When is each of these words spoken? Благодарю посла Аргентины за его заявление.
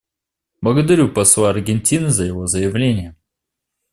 Благодарю 0.61 1.09
посла 1.13 1.51
Аргентины 1.51 2.09
за 2.09 2.23
его 2.25 2.47
заявление. 2.47 3.15